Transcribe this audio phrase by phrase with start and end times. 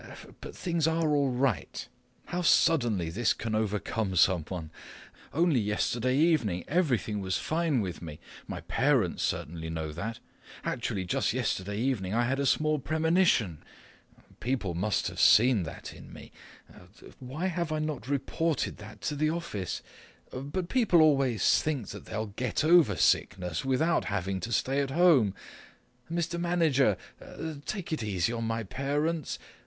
[0.41, 1.87] But things are all right.
[2.25, 4.71] How suddenly this can overcome someone!
[5.31, 8.19] Only yesterday evening everything was fine with me.
[8.47, 10.17] My parents certainly know that.
[10.63, 13.61] Actually just yesterday evening I had a small premonition.
[14.39, 16.31] People must have seen that in me.
[17.19, 19.83] Why have I not reported that to the office?
[20.33, 25.35] But people always think that they'll get over sickness without having to stay at home.
[26.11, 26.39] Mr.
[26.39, 26.97] Manager!
[27.67, 29.37] Take it easy on my parents!